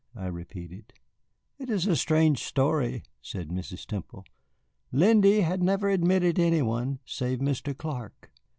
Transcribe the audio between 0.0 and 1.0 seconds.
I repeated.